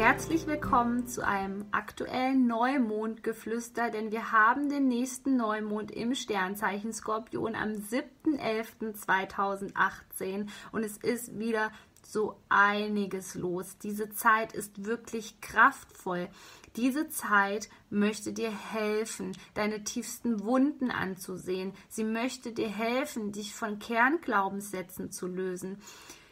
Herzlich 0.00 0.46
willkommen 0.46 1.06
zu 1.06 1.26
einem 1.26 1.66
aktuellen 1.72 2.46
Neumondgeflüster, 2.46 3.90
denn 3.90 4.10
wir 4.10 4.32
haben 4.32 4.70
den 4.70 4.88
nächsten 4.88 5.36
Neumond 5.36 5.90
im 5.90 6.14
Sternzeichen 6.14 6.94
Skorpion 6.94 7.54
am 7.54 7.72
7.11.2018 7.72 10.48
und 10.72 10.84
es 10.84 10.96
ist 10.96 11.38
wieder 11.38 11.70
so 12.02 12.40
einiges 12.48 13.34
los. 13.34 13.76
Diese 13.76 14.08
Zeit 14.08 14.54
ist 14.54 14.86
wirklich 14.86 15.42
kraftvoll. 15.42 16.30
Diese 16.76 17.10
Zeit 17.10 17.68
möchte 17.90 18.32
dir 18.32 18.50
helfen, 18.50 19.36
deine 19.52 19.84
tiefsten 19.84 20.44
Wunden 20.44 20.90
anzusehen. 20.90 21.74
Sie 21.90 22.04
möchte 22.04 22.52
dir 22.52 22.70
helfen, 22.70 23.32
dich 23.32 23.54
von 23.54 23.78
Kernglaubenssätzen 23.78 25.12
zu 25.12 25.26
lösen. 25.26 25.76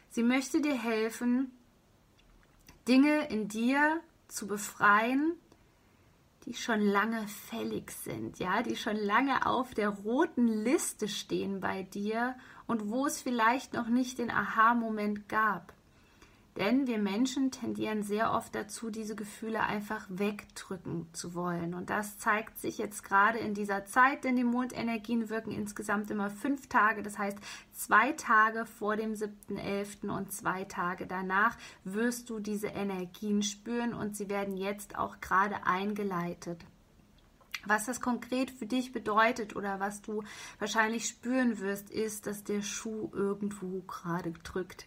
Sie 0.09 0.23
möchte 0.23 0.63
dir 0.63 0.75
helfen, 0.75 1.53
Dinge 2.89 3.29
in 3.29 3.49
dir 3.49 4.01
zu 4.29 4.47
befreien, 4.47 5.35
die 6.47 6.55
schon 6.55 6.81
lange 6.81 7.29
fällig 7.29 7.91
sind, 7.91 8.39
ja, 8.39 8.63
die 8.63 8.77
schon 8.77 8.97
lange 8.97 9.45
auf 9.47 9.75
der 9.75 9.91
roten 9.91 10.49
Liste 10.49 11.07
stehen 11.07 11.61
bei 11.61 11.83
dir 11.83 12.35
und 12.67 12.89
wo 12.89 13.07
es 13.07 13.21
vielleicht 13.21 13.75
noch 13.75 13.89
nicht 13.89 14.19
den 14.19 14.31
Aha-Moment 14.31 15.29
gab. 15.29 15.75
Denn 16.59 16.89
wir 16.89 16.99
Menschen 16.99 17.53
tendieren 17.53 18.03
sehr 18.03 18.33
oft 18.33 18.53
dazu, 18.53 18.91
diese 18.91 19.15
Gefühle 19.15 19.63
einfach 19.63 20.07
wegdrücken 20.09 21.07
zu 21.13 21.35
wollen. 21.35 21.73
Und 21.73 21.89
das 21.89 22.19
zeigt 22.19 22.59
sich 22.59 22.79
jetzt 22.79 23.05
gerade 23.05 23.39
in 23.39 23.55
dieser 23.55 23.85
Zeit, 23.85 24.25
denn 24.25 24.35
die 24.35 24.43
Mondenergien 24.43 25.31
wirken 25.31 25.53
insgesamt 25.53 26.11
immer 26.11 26.31
fünf 26.31 26.69
Tage. 26.69 27.05
Das 27.05 27.17
heißt, 27.17 27.39
zwei 27.73 28.11
Tage 28.11 28.67
vor 28.67 28.97
dem 28.97 29.13
7.11. 29.13 30.11
und 30.11 30.33
zwei 30.33 30.65
Tage 30.65 31.07
danach 31.07 31.57
wirst 31.85 32.29
du 32.29 32.41
diese 32.41 32.67
Energien 32.67 33.45
spüren 33.45 33.95
und 33.95 34.17
sie 34.17 34.29
werden 34.29 34.57
jetzt 34.57 34.99
auch 34.99 35.21
gerade 35.21 35.65
eingeleitet. 35.65 36.65
Was 37.69 37.85
das 37.85 38.01
konkret 38.01 38.51
für 38.51 38.65
dich 38.65 38.93
bedeutet 38.93 39.55
oder 39.55 39.79
was 39.79 40.01
du 40.01 40.23
wahrscheinlich 40.59 41.07
spüren 41.07 41.61
wirst, 41.61 41.91
ist, 41.91 42.27
dass 42.27 42.43
der 42.43 42.63
Schuh 42.63 43.11
irgendwo 43.13 43.83
gerade 43.83 44.33
drückt. 44.43 44.87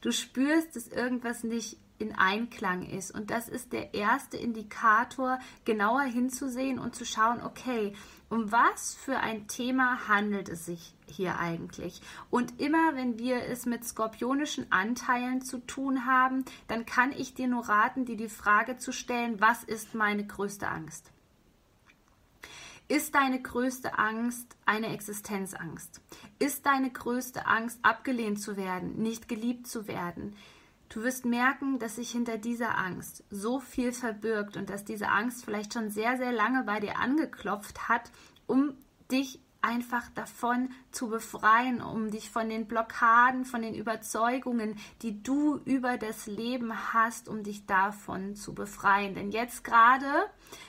Du 0.00 0.12
spürst, 0.12 0.76
dass 0.76 0.86
irgendwas 0.86 1.42
nicht 1.42 1.76
in 1.98 2.14
Einklang 2.14 2.82
ist. 2.88 3.10
Und 3.10 3.30
das 3.30 3.48
ist 3.48 3.72
der 3.72 3.94
erste 3.94 4.36
Indikator, 4.36 5.40
genauer 5.64 6.02
hinzusehen 6.02 6.78
und 6.78 6.94
zu 6.94 7.04
schauen, 7.04 7.42
okay, 7.42 7.94
um 8.28 8.52
was 8.52 8.94
für 8.94 9.18
ein 9.18 9.48
Thema 9.48 10.08
handelt 10.08 10.48
es 10.48 10.66
sich 10.66 10.94
hier 11.06 11.38
eigentlich? 11.38 12.00
Und 12.30 12.60
immer 12.60 12.94
wenn 12.94 13.18
wir 13.18 13.42
es 13.42 13.66
mit 13.66 13.84
skorpionischen 13.84 14.70
Anteilen 14.70 15.42
zu 15.42 15.58
tun 15.58 16.06
haben, 16.06 16.44
dann 16.68 16.86
kann 16.86 17.10
ich 17.10 17.34
dir 17.34 17.48
nur 17.48 17.68
raten, 17.68 18.04
dir 18.04 18.16
die 18.16 18.28
Frage 18.28 18.76
zu 18.76 18.92
stellen, 18.92 19.40
was 19.40 19.64
ist 19.64 19.94
meine 19.94 20.24
größte 20.24 20.68
Angst? 20.68 21.10
Ist 22.90 23.14
deine 23.14 23.40
größte 23.40 24.00
Angst 24.00 24.56
eine 24.66 24.88
Existenzangst? 24.92 26.00
Ist 26.40 26.66
deine 26.66 26.90
größte 26.90 27.46
Angst, 27.46 27.78
abgelehnt 27.82 28.42
zu 28.42 28.56
werden, 28.56 29.00
nicht 29.00 29.28
geliebt 29.28 29.68
zu 29.68 29.86
werden? 29.86 30.34
Du 30.88 31.04
wirst 31.04 31.24
merken, 31.24 31.78
dass 31.78 31.94
sich 31.94 32.10
hinter 32.10 32.36
dieser 32.36 32.76
Angst 32.76 33.22
so 33.30 33.60
viel 33.60 33.92
verbirgt 33.92 34.56
und 34.56 34.70
dass 34.70 34.84
diese 34.84 35.06
Angst 35.06 35.44
vielleicht 35.44 35.72
schon 35.72 35.90
sehr, 35.90 36.16
sehr 36.16 36.32
lange 36.32 36.64
bei 36.64 36.80
dir 36.80 36.98
angeklopft 36.98 37.88
hat, 37.88 38.10
um 38.48 38.74
dich 39.12 39.38
einfach 39.62 40.08
davon 40.14 40.70
zu 40.90 41.08
befreien, 41.08 41.82
um 41.82 42.10
dich 42.10 42.30
von 42.30 42.48
den 42.48 42.66
Blockaden, 42.66 43.44
von 43.44 43.62
den 43.62 43.74
Überzeugungen, 43.74 44.76
die 45.02 45.22
du 45.22 45.56
über 45.64 45.98
das 45.98 46.26
Leben 46.26 46.92
hast, 46.92 47.28
um 47.28 47.42
dich 47.42 47.66
davon 47.66 48.36
zu 48.36 48.54
befreien. 48.54 49.14
Denn 49.14 49.30
jetzt 49.30 49.64
gerade 49.64 50.26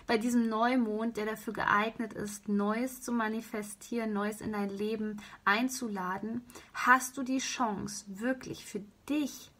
bei 0.07 0.17
diesem 0.17 0.49
Neumond, 0.49 1.17
der 1.17 1.25
dafür 1.25 1.53
geeignet 1.53 2.13
ist, 2.13 2.49
Neues 2.49 3.01
zu 3.01 3.11
manifestieren, 3.11 4.13
Neues 4.13 4.41
in 4.41 4.51
dein 4.51 4.69
Leben 4.69 5.21
einzuladen, 5.45 6.43
hast 6.73 7.17
du 7.17 7.23
die 7.23 7.39
Chance, 7.39 8.05
wirklich 8.07 8.65
für 8.65 8.83
dich 9.07 9.51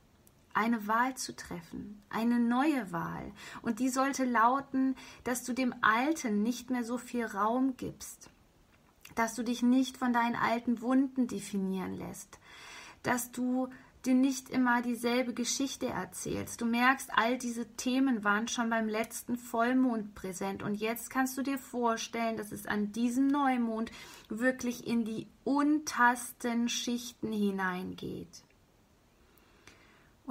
eine 0.53 0.86
Wahl 0.86 1.16
zu 1.16 1.34
treffen, 1.34 2.03
eine 2.09 2.38
neue 2.38 2.92
Wahl. 2.92 3.31
Und 3.62 3.80
die 3.80 3.88
sollte 3.88 4.25
lauten, 4.25 4.98
dass 5.24 5.46
du 5.46 5.53
dem 5.53 5.74
Alten 5.81 6.44
nicht 6.44 6.69
mehr 6.69 6.84
so 6.84 6.98
viel 6.98 7.25
Raum 7.25 7.78
gibst 7.78 8.30
dass 9.16 9.35
du 9.35 9.44
dich 9.44 9.61
nicht 9.61 9.97
von 9.97 10.13
deinen 10.13 10.35
alten 10.35 10.81
Wunden 10.81 11.27
definieren 11.27 11.94
lässt, 11.94 12.39
dass 13.03 13.31
du 13.31 13.69
dir 14.05 14.13
nicht 14.16 14.49
immer 14.49 14.81
dieselbe 14.81 15.33
Geschichte 15.33 15.88
erzählst. 15.88 16.61
Du 16.61 16.66
merkst, 16.66 17.09
all 17.13 17.38
diese 17.38 17.67
Themen 17.75 18.23
waren 18.23 18.47
schon 18.47 18.69
beim 18.69 18.88
letzten 18.88 19.38
Vollmond 19.38 20.16
präsent 20.16 20.63
und 20.63 20.75
jetzt 20.75 21.09
kannst 21.09 21.38
du 21.38 21.44
dir 21.44 21.59
vorstellen, 21.59 22.38
dass 22.38 22.51
es 22.51 22.66
an 22.66 22.91
diesem 22.91 23.27
Neumond 23.27 23.91
wirklich 24.29 24.88
in 24.88 25.05
die 25.05 25.27
untersten 25.44 26.67
Schichten 26.69 27.31
hineingeht. 27.31 28.44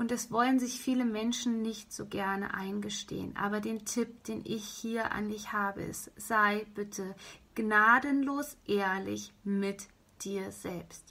Und 0.00 0.10
das 0.10 0.30
wollen 0.30 0.58
sich 0.58 0.80
viele 0.80 1.04
Menschen 1.04 1.60
nicht 1.60 1.92
so 1.92 2.06
gerne 2.06 2.54
eingestehen. 2.54 3.36
Aber 3.36 3.60
den 3.60 3.84
Tipp, 3.84 4.24
den 4.24 4.42
ich 4.46 4.64
hier 4.64 5.12
an 5.12 5.28
dich 5.28 5.52
habe, 5.52 5.82
ist, 5.82 6.10
sei 6.16 6.64
bitte 6.74 7.14
gnadenlos 7.55 8.56
ehrlich 8.66 9.33
mit 9.44 9.88
dir 10.22 10.50
selbst. 10.53 11.05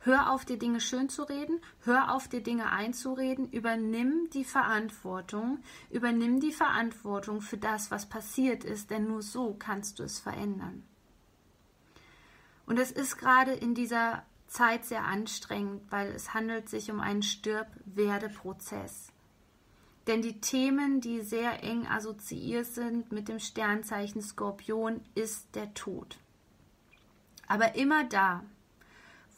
Hör 0.00 0.32
auf, 0.32 0.44
dir 0.44 0.58
Dinge 0.58 0.80
schön 0.80 1.08
zu 1.08 1.24
reden, 1.24 1.60
hör 1.80 2.14
auf, 2.14 2.28
dir 2.28 2.42
Dinge 2.42 2.70
einzureden, 2.70 3.50
übernimm 3.50 4.30
die 4.32 4.44
Verantwortung, 4.44 5.58
übernimm 5.90 6.40
die 6.40 6.52
Verantwortung 6.52 7.40
für 7.40 7.58
das, 7.58 7.90
was 7.90 8.08
passiert 8.08 8.64
ist, 8.64 8.90
denn 8.90 9.08
nur 9.08 9.22
so 9.22 9.54
kannst 9.58 9.98
du 9.98 10.04
es 10.04 10.20
verändern. 10.20 10.84
Und 12.64 12.78
es 12.78 12.92
ist 12.92 13.16
gerade 13.16 13.52
in 13.52 13.74
dieser 13.74 14.24
Zeit 14.46 14.84
sehr 14.84 15.04
anstrengend, 15.04 15.82
weil 15.90 16.12
es 16.12 16.32
handelt 16.32 16.68
sich 16.68 16.90
um 16.90 17.00
einen 17.00 17.22
Stirb-Werde-Prozess. 17.22 19.12
Denn 20.08 20.22
die 20.22 20.40
Themen, 20.40 21.02
die 21.02 21.20
sehr 21.20 21.62
eng 21.62 21.86
assoziiert 21.86 22.64
sind 22.64 23.12
mit 23.12 23.28
dem 23.28 23.38
Sternzeichen 23.38 24.22
Skorpion, 24.22 25.02
ist 25.14 25.54
der 25.54 25.74
Tod. 25.74 26.16
Aber 27.46 27.74
immer 27.74 28.04
da, 28.04 28.42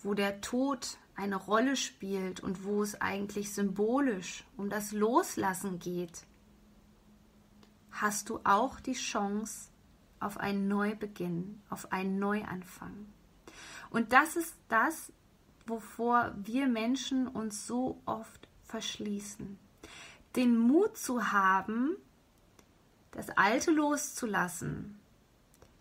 wo 0.05 0.15
der 0.15 0.41
Tod 0.41 0.97
eine 1.17 1.35
Rolle 1.35 1.75
spielt 1.75 2.39
und 2.39 2.65
wo 2.65 2.85
es 2.85 3.01
eigentlich 3.01 3.53
symbolisch 3.53 4.45
um 4.57 4.71
das 4.71 4.93
Loslassen 4.93 5.81
geht, 5.81 6.25
hast 7.91 8.31
du 8.31 8.39
auch 8.45 8.79
die 8.79 8.93
Chance 8.93 9.71
auf 10.21 10.39
einen 10.39 10.69
Neubeginn, 10.69 11.61
auf 11.69 11.91
einen 11.91 12.21
Neuanfang. 12.21 13.07
Und 13.91 14.13
das 14.13 14.37
ist 14.37 14.55
das, 14.69 15.13
wovor 15.67 16.33
wir 16.37 16.69
Menschen 16.69 17.27
uns 17.27 17.67
so 17.67 18.01
oft 18.07 18.47
verschließen 18.63 19.59
den 20.37 20.59
Mut 20.59 20.97
zu 20.97 21.33
haben, 21.33 21.97
das 23.13 23.31
Alte 23.31 23.71
loszulassen, 23.71 24.99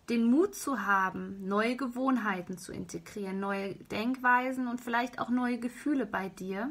den 0.08 0.24
Mut 0.24 0.56
zu 0.56 0.84
haben, 0.84 1.46
neue 1.46 1.76
Gewohnheiten 1.76 2.58
zu 2.58 2.72
integrieren, 2.72 3.38
neue 3.38 3.76
Denkweisen 3.76 4.66
und 4.66 4.80
vielleicht 4.80 5.20
auch 5.20 5.28
neue 5.28 5.58
Gefühle 5.58 6.04
bei 6.04 6.28
dir 6.28 6.70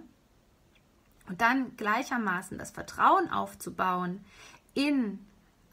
und 1.27 1.41
dann 1.41 1.77
gleichermaßen 1.77 2.57
das 2.57 2.71
Vertrauen 2.71 3.29
aufzubauen 3.29 4.25
in 4.73 5.19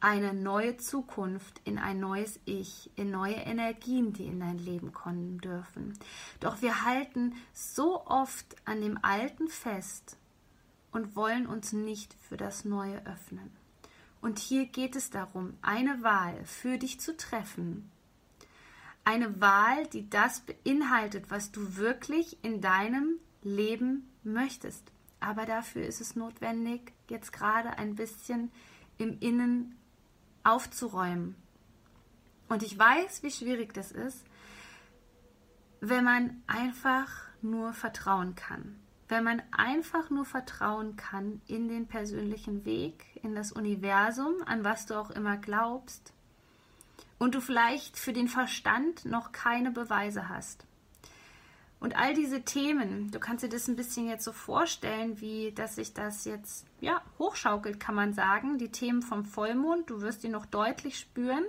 eine 0.01 0.35
neue 0.35 0.77
Zukunft, 0.77 1.61
in 1.65 1.79
ein 1.79 1.99
neues 1.99 2.39
Ich, 2.45 2.91
in 2.95 3.11
neue 3.11 3.35
Energien, 3.35 4.13
die 4.13 4.27
in 4.27 4.39
dein 4.39 4.59
Leben 4.59 4.93
kommen 4.93 5.39
dürfen. 5.39 5.99
Doch 6.39 6.63
wir 6.63 6.85
halten 6.85 7.35
so 7.53 8.07
oft 8.07 8.55
an 8.67 8.83
dem 8.83 8.99
Alten 9.03 9.49
fest 9.49 10.19
und 10.97 11.15
wollen 11.15 11.47
uns 11.47 11.75
nicht 11.75 12.17
für 12.27 12.39
das 12.39 12.65
Neue 12.65 13.07
öffnen. 13.07 13.51
Und 14.23 14.39
hier 14.39 14.65
geht 14.65 14.97
es 14.97 15.11
darum, 15.11 15.53
eine 15.61 16.03
Wahl 16.03 16.43
für 16.47 16.79
dich 16.79 16.99
zu 17.01 17.15
treffen. 17.15 17.91
Eine 19.05 19.39
Wahl, 19.39 19.87
die 19.89 20.09
das 20.09 20.41
beinhaltet, 20.41 21.31
was 21.31 21.53
du 21.53 21.77
wirklich 21.77 22.43
in 22.43 22.63
deinem 22.63 23.21
Leben 23.43 24.11
möchtest. 24.25 24.91
Aber 25.21 25.45
dafür 25.45 25.85
ist 25.87 26.01
es 26.01 26.17
notwendig, 26.17 26.95
jetzt 27.11 27.31
gerade 27.31 27.77
ein 27.77 27.95
bisschen 27.95 28.51
im 28.97 29.19
Innen 29.21 29.77
aufzuräumen. 30.45 31.37
Und 32.49 32.63
ich 32.63 32.79
weiß, 32.79 33.23
wie 33.23 33.31
schwierig 33.31 33.75
das 33.75 33.93
ist, 33.93 34.25
wenn 35.81 36.05
man 36.05 36.43
einfach 36.47 37.11
nur 37.43 37.75
vertrauen 37.75 38.35
kann. 38.35 38.81
Wenn 39.09 39.25
man 39.25 39.43
einfach 39.53 40.11
nur 40.11 40.25
vertrauen 40.25 40.97
kann 40.97 41.41
in 41.47 41.69
den 41.69 41.87
persönlichen 41.87 42.65
Weg, 42.65 43.05
in 43.23 43.35
das 43.35 43.53
Universum, 43.53 44.35
an 44.47 44.65
was 44.65 44.87
du 44.87 44.95
auch 44.95 45.11
immer 45.11 45.37
glaubst, 45.37 46.13
und 47.19 47.35
du 47.35 47.41
vielleicht 47.41 47.99
für 47.99 48.13
den 48.13 48.29
Verstand 48.29 49.05
noch 49.05 49.33
keine 49.33 49.71
Beweise 49.71 50.29
hast. 50.29 50.67
Und 51.79 51.97
all 51.97 52.15
diese 52.15 52.43
Themen, 52.43 53.11
du 53.11 53.19
kannst 53.19 53.45
dir 53.45 53.49
das 53.49 53.69
ein 53.69 53.77
bisschen 53.77 54.09
jetzt 54.09 54.25
so 54.25 54.33
vorstellen, 54.33 55.21
wie 55.21 55.53
dass 55.53 55.77
sich 55.77 55.93
das 55.93 56.25
jetzt 56.25 56.67
ja 56.81 57.03
hochschaukelt, 57.19 57.79
kann 57.79 57.95
man 57.95 58.15
sagen. 58.15 58.59
Die 58.59 58.71
Themen 58.71 59.03
vom 59.03 59.25
Vollmond, 59.25 59.91
du 59.91 60.01
wirst 60.01 60.23
die 60.23 60.29
noch 60.29 60.47
deutlich 60.47 60.99
spüren. 60.99 61.45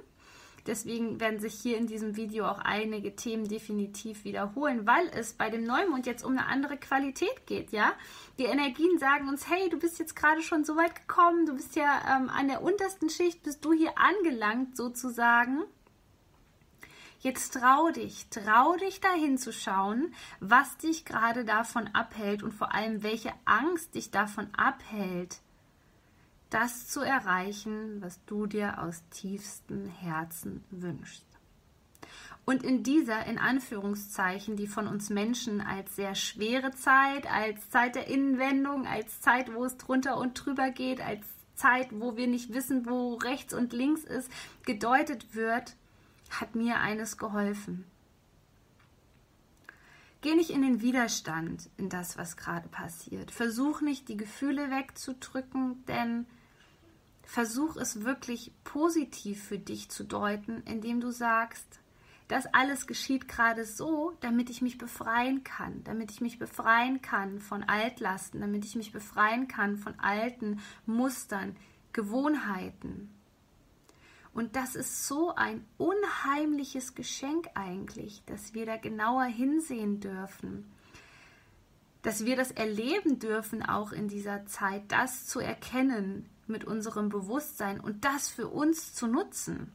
Deswegen 0.67 1.19
werden 1.19 1.39
sich 1.39 1.53
hier 1.53 1.77
in 1.77 1.87
diesem 1.87 2.17
Video 2.17 2.45
auch 2.45 2.59
einige 2.59 3.15
Themen 3.15 3.47
definitiv 3.47 4.25
wiederholen, 4.25 4.85
weil 4.85 5.07
es 5.13 5.33
bei 5.33 5.49
dem 5.49 5.63
Neumond 5.63 6.05
jetzt 6.05 6.23
um 6.25 6.33
eine 6.33 6.47
andere 6.47 6.77
Qualität 6.77 7.47
geht, 7.47 7.71
ja. 7.71 7.93
Die 8.37 8.45
Energien 8.45 8.99
sagen 8.99 9.29
uns, 9.29 9.49
hey, 9.49 9.69
du 9.69 9.79
bist 9.79 9.97
jetzt 9.97 10.15
gerade 10.15 10.41
schon 10.41 10.65
so 10.65 10.75
weit 10.75 10.95
gekommen, 10.95 11.45
du 11.45 11.55
bist 11.55 11.75
ja 11.75 12.17
ähm, 12.17 12.29
an 12.29 12.49
der 12.49 12.61
untersten 12.61 13.09
Schicht, 13.09 13.43
bist 13.43 13.63
du 13.63 13.71
hier 13.71 13.93
angelangt 13.97 14.75
sozusagen. 14.75 15.63
Jetzt 17.19 17.55
trau 17.55 17.89
dich, 17.89 18.27
trau 18.29 18.75
dich 18.75 18.99
dahin 18.99 19.37
zu 19.37 19.51
schauen, 19.51 20.13
was 20.39 20.77
dich 20.77 21.03
gerade 21.03 21.45
davon 21.45 21.87
abhält 21.93 22.43
und 22.43 22.53
vor 22.53 22.73
allem 22.73 23.01
welche 23.01 23.33
Angst 23.45 23.95
dich 23.95 24.11
davon 24.11 24.53
abhält, 24.55 25.39
das 26.49 26.87
zu 26.87 27.01
erreichen, 27.01 28.01
was 28.01 28.23
du 28.25 28.45
dir 28.45 28.81
aus 28.81 29.03
tiefstem 29.09 29.87
Herzen 29.87 30.63
wünschst. 30.71 31.25
Und 32.45 32.63
in 32.63 32.81
dieser, 32.81 33.25
in 33.25 33.37
Anführungszeichen, 33.37 34.55
die 34.55 34.67
von 34.67 34.87
uns 34.87 35.09
Menschen 35.09 35.59
als 35.59 35.97
sehr 35.97 36.15
schwere 36.15 36.71
Zeit, 36.71 37.29
als 37.29 37.69
Zeit 37.69 37.95
der 37.95 38.07
Innenwendung, 38.07 38.87
als 38.87 39.19
Zeit, 39.19 39.53
wo 39.53 39.65
es 39.65 39.75
drunter 39.75 40.17
und 40.17 40.33
drüber 40.33 40.71
geht, 40.71 41.01
als 41.01 41.27
Zeit, 41.55 41.89
wo 41.91 42.15
wir 42.15 42.27
nicht 42.27 42.53
wissen, 42.53 42.85
wo 42.85 43.15
rechts 43.15 43.53
und 43.53 43.73
links 43.73 44.05
ist, 44.05 44.31
gedeutet 44.65 45.35
wird, 45.35 45.75
hat 46.29 46.55
mir 46.55 46.79
eines 46.79 47.17
geholfen. 47.17 47.83
Geh 50.21 50.35
nicht 50.35 50.49
in 50.49 50.61
den 50.61 50.81
Widerstand 50.81 51.69
in 51.77 51.89
das, 51.89 52.17
was 52.17 52.37
gerade 52.37 52.69
passiert. 52.69 53.31
Versuch 53.31 53.81
nicht, 53.81 54.07
die 54.07 54.17
Gefühle 54.17 54.71
wegzudrücken, 54.71 55.83
denn 55.85 56.25
versuch 57.27 57.75
es 57.75 58.05
wirklich 58.05 58.53
positiv 58.63 59.43
für 59.43 59.59
dich 59.59 59.89
zu 59.89 60.05
deuten, 60.05 60.63
indem 60.63 61.01
du 61.01 61.11
sagst, 61.11 61.81
das 62.29 62.45
alles 62.53 62.87
geschieht 62.87 63.27
gerade 63.27 63.65
so, 63.65 64.13
damit 64.21 64.49
ich 64.49 64.61
mich 64.61 64.77
befreien 64.77 65.43
kann, 65.43 65.83
damit 65.83 66.09
ich 66.09 66.21
mich 66.21 66.39
befreien 66.39 67.01
kann 67.01 67.39
von 67.39 67.63
Altlasten, 67.63 68.39
damit 68.39 68.63
ich 68.63 68.75
mich 68.75 68.93
befreien 68.93 69.49
kann 69.49 69.77
von 69.77 69.99
alten 69.99 70.61
Mustern, 70.85 71.57
Gewohnheiten. 71.91 73.13
Und 74.33 74.55
das 74.55 74.75
ist 74.75 75.05
so 75.07 75.35
ein 75.35 75.65
unheimliches 75.77 76.95
Geschenk 76.95 77.49
eigentlich, 77.55 78.23
dass 78.25 78.53
wir 78.53 78.65
da 78.65 78.77
genauer 78.77 79.25
hinsehen 79.25 79.99
dürfen, 79.99 80.71
dass 82.03 82.23
wir 82.23 82.37
das 82.37 82.51
erleben 82.51 83.19
dürfen 83.19 83.63
auch 83.63 83.91
in 83.91 84.07
dieser 84.07 84.45
Zeit, 84.45 84.83
das 84.89 85.25
zu 85.25 85.39
erkennen 85.39 86.29
mit 86.49 86.65
unserem 86.65 87.09
Bewusstsein 87.09 87.79
und 87.79 88.05
das 88.05 88.29
für 88.29 88.47
uns 88.47 88.93
zu 88.93 89.07
nutzen. 89.07 89.71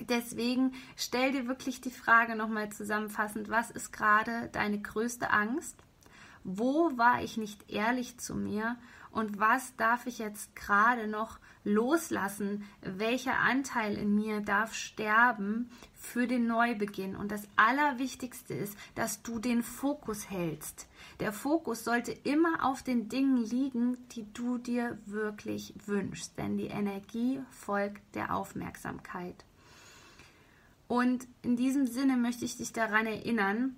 Deswegen 0.00 0.72
stell 0.96 1.32
dir 1.32 1.46
wirklich 1.46 1.80
die 1.80 1.90
Frage 1.90 2.34
nochmal 2.34 2.70
zusammenfassend, 2.70 3.48
was 3.48 3.70
ist 3.70 3.92
gerade 3.92 4.48
deine 4.52 4.80
größte 4.80 5.30
Angst? 5.30 5.76
Wo 6.44 6.96
war 6.96 7.22
ich 7.22 7.38
nicht 7.38 7.70
ehrlich 7.70 8.18
zu 8.18 8.34
mir? 8.34 8.76
Und 9.10 9.38
was 9.38 9.76
darf 9.76 10.06
ich 10.06 10.18
jetzt 10.18 10.54
gerade 10.56 11.08
noch 11.08 11.38
loslassen? 11.62 12.64
Welcher 12.82 13.38
Anteil 13.38 13.96
in 13.96 14.14
mir 14.14 14.40
darf 14.40 14.74
sterben 14.74 15.70
für 15.94 16.26
den 16.26 16.46
Neubeginn? 16.46 17.16
Und 17.16 17.30
das 17.30 17.48
Allerwichtigste 17.56 18.54
ist, 18.54 18.76
dass 18.94 19.22
du 19.22 19.38
den 19.38 19.62
Fokus 19.62 20.28
hältst. 20.28 20.86
Der 21.20 21.32
Fokus 21.32 21.84
sollte 21.84 22.12
immer 22.12 22.64
auf 22.64 22.82
den 22.82 23.08
Dingen 23.08 23.36
liegen, 23.36 23.96
die 24.10 24.30
du 24.32 24.58
dir 24.58 24.98
wirklich 25.06 25.74
wünschst, 25.86 26.36
denn 26.36 26.58
die 26.58 26.66
Energie 26.66 27.40
folgt 27.50 28.02
der 28.14 28.34
Aufmerksamkeit. 28.34 29.44
Und 30.88 31.26
in 31.42 31.56
diesem 31.56 31.86
Sinne 31.86 32.16
möchte 32.16 32.44
ich 32.44 32.56
dich 32.56 32.72
daran 32.72 33.06
erinnern, 33.06 33.76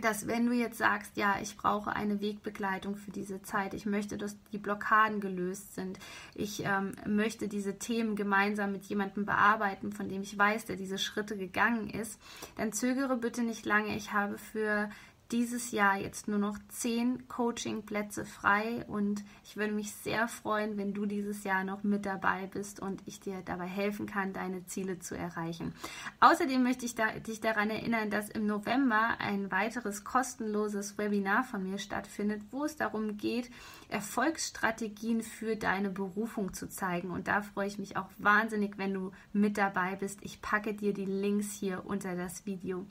dass 0.00 0.26
wenn 0.26 0.46
du 0.46 0.52
jetzt 0.52 0.78
sagst, 0.78 1.16
ja, 1.16 1.36
ich 1.42 1.56
brauche 1.56 1.94
eine 1.94 2.20
Wegbegleitung 2.20 2.96
für 2.96 3.10
diese 3.10 3.42
Zeit, 3.42 3.74
ich 3.74 3.86
möchte, 3.86 4.16
dass 4.16 4.36
die 4.52 4.58
Blockaden 4.58 5.20
gelöst 5.20 5.74
sind, 5.74 5.98
ich 6.34 6.64
ähm, 6.64 6.92
möchte 7.06 7.48
diese 7.48 7.78
Themen 7.78 8.16
gemeinsam 8.16 8.72
mit 8.72 8.84
jemandem 8.84 9.24
bearbeiten, 9.24 9.92
von 9.92 10.08
dem 10.08 10.22
ich 10.22 10.36
weiß, 10.36 10.66
der 10.66 10.76
diese 10.76 10.98
Schritte 10.98 11.36
gegangen 11.36 11.90
ist, 11.90 12.20
dann 12.56 12.72
zögere 12.72 13.16
bitte 13.16 13.42
nicht 13.42 13.66
lange. 13.66 13.96
Ich 13.96 14.12
habe 14.12 14.38
für 14.38 14.90
dieses 15.30 15.72
Jahr 15.72 15.98
jetzt 15.98 16.26
nur 16.26 16.38
noch 16.38 16.56
zehn 16.68 17.28
Coaching-Plätze 17.28 18.24
frei 18.24 18.84
und 18.86 19.22
ich 19.44 19.58
würde 19.58 19.74
mich 19.74 19.92
sehr 19.92 20.26
freuen, 20.26 20.78
wenn 20.78 20.94
du 20.94 21.04
dieses 21.04 21.44
Jahr 21.44 21.64
noch 21.64 21.82
mit 21.82 22.06
dabei 22.06 22.46
bist 22.46 22.80
und 22.80 23.02
ich 23.04 23.20
dir 23.20 23.42
dabei 23.44 23.66
helfen 23.66 24.06
kann, 24.06 24.32
deine 24.32 24.64
Ziele 24.66 25.00
zu 25.00 25.16
erreichen. 25.16 25.74
Außerdem 26.20 26.62
möchte 26.62 26.86
ich 26.86 26.94
da, 26.94 27.10
dich 27.18 27.40
daran 27.40 27.68
erinnern, 27.68 28.08
dass 28.08 28.30
im 28.30 28.46
November 28.46 29.16
ein 29.18 29.50
weiteres 29.50 30.02
kostenloses 30.02 30.96
Webinar 30.96 31.44
von 31.44 31.62
mir 31.62 31.78
stattfindet, 31.78 32.40
wo 32.50 32.64
es 32.64 32.76
darum 32.76 33.18
geht, 33.18 33.50
Erfolgsstrategien 33.90 35.22
für 35.22 35.56
deine 35.56 35.90
Berufung 35.90 36.54
zu 36.54 36.70
zeigen. 36.70 37.10
Und 37.10 37.28
da 37.28 37.42
freue 37.42 37.68
ich 37.68 37.78
mich 37.78 37.98
auch 37.98 38.08
wahnsinnig, 38.16 38.78
wenn 38.78 38.94
du 38.94 39.12
mit 39.34 39.58
dabei 39.58 39.96
bist. 39.96 40.20
Ich 40.22 40.40
packe 40.40 40.72
dir 40.72 40.94
die 40.94 41.04
Links 41.04 41.52
hier 41.52 41.84
unter 41.84 42.16
das 42.16 42.46
Video. 42.46 42.86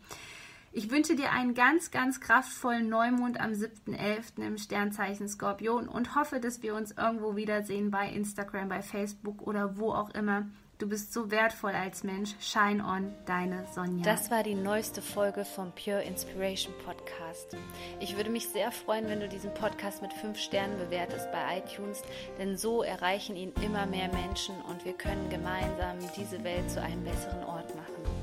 Ich 0.77 0.91
wünsche 0.91 1.15
dir 1.15 1.31
einen 1.31 1.55
ganz, 1.55 1.89
ganz 1.89 2.21
kraftvollen 2.21 2.87
Neumond 2.87 3.39
am 3.39 3.49
7.11. 3.53 4.45
im 4.45 4.59
Sternzeichen 4.59 5.27
Skorpion 5.27 5.87
und 5.87 6.13
hoffe, 6.13 6.39
dass 6.39 6.61
wir 6.61 6.75
uns 6.75 6.91
irgendwo 6.91 7.35
wiedersehen 7.35 7.89
bei 7.89 8.07
Instagram, 8.07 8.69
bei 8.69 8.83
Facebook 8.83 9.41
oder 9.41 9.79
wo 9.79 9.91
auch 9.91 10.11
immer. 10.11 10.45
Du 10.77 10.87
bist 10.87 11.13
so 11.13 11.31
wertvoll 11.31 11.71
als 11.71 12.03
Mensch. 12.03 12.35
Shine 12.39 12.85
on, 12.85 13.11
deine 13.25 13.65
Sonja. 13.73 14.03
Das 14.03 14.29
war 14.29 14.43
die 14.43 14.53
neueste 14.53 15.01
Folge 15.01 15.45
vom 15.45 15.71
Pure 15.71 16.03
Inspiration 16.03 16.75
Podcast. 16.85 17.57
Ich 17.99 18.15
würde 18.15 18.29
mich 18.29 18.47
sehr 18.47 18.71
freuen, 18.71 19.07
wenn 19.07 19.19
du 19.19 19.27
diesen 19.27 19.51
Podcast 19.55 20.03
mit 20.03 20.13
fünf 20.13 20.37
Sternen 20.37 20.77
bewertest 20.77 21.31
bei 21.31 21.57
iTunes, 21.57 22.03
denn 22.37 22.55
so 22.55 22.83
erreichen 22.83 23.35
ihn 23.35 23.51
immer 23.65 23.87
mehr 23.87 24.13
Menschen 24.13 24.53
und 24.69 24.85
wir 24.85 24.93
können 24.93 25.27
gemeinsam 25.31 25.97
diese 26.15 26.43
Welt 26.43 26.69
zu 26.69 26.79
einem 26.79 27.03
besseren 27.03 27.43
Ort 27.45 27.75
machen. 27.75 28.16